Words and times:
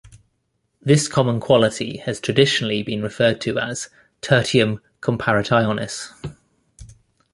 This 0.81 1.07
common 1.07 1.39
quality 1.39 1.97
has 1.97 2.19
traditionally 2.19 2.81
been 2.81 3.03
referred 3.03 3.39
to 3.41 3.59
as 3.59 3.87
"tertium 4.21 4.81
comparationis". 4.99 6.11